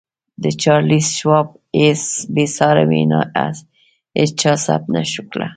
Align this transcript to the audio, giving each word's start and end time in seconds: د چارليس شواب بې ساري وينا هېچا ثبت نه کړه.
د 0.43 0.45
چارليس 0.61 1.07
شواب 1.19 1.47
بې 2.33 2.45
ساري 2.57 2.85
وينا 2.89 3.21
هېچا 4.19 4.53
ثبت 4.65 4.87
نه 4.95 5.01
کړه. 5.31 5.47